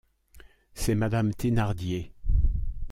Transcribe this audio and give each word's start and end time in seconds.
C’est 0.73 0.95
madame 0.95 1.31
Thénardier. 1.31 2.11